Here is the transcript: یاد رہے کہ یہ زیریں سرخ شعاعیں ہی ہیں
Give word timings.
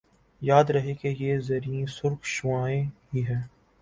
یاد 0.41 0.69
رہے 0.69 0.93
کہ 0.93 1.13
یہ 1.19 1.39
زیریں 1.39 1.85
سرخ 1.91 2.25
شعاعیں 2.25 2.83
ہی 3.13 3.25
ہیں 3.25 3.41